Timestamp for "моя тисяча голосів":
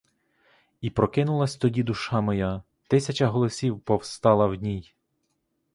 2.21-3.79